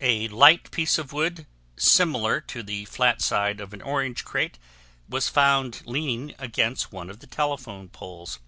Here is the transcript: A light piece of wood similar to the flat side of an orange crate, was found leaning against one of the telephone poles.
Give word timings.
A 0.00 0.28
light 0.28 0.70
piece 0.70 0.96
of 0.96 1.12
wood 1.12 1.44
similar 1.76 2.40
to 2.42 2.62
the 2.62 2.84
flat 2.84 3.20
side 3.20 3.60
of 3.60 3.72
an 3.74 3.82
orange 3.82 4.24
crate, 4.24 4.56
was 5.08 5.28
found 5.28 5.82
leaning 5.84 6.36
against 6.38 6.92
one 6.92 7.10
of 7.10 7.18
the 7.18 7.26
telephone 7.26 7.88
poles. 7.88 8.38